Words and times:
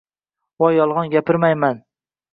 Voy, 0.63 0.71
yolg‘on 0.79 1.13
gapiramanma 1.17 1.71